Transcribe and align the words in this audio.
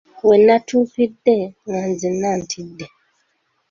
We 0.27 0.35
natuukidde 0.45 1.37
nga 1.65 1.79
nzenna 1.91 2.31
ntidde. 2.41 2.85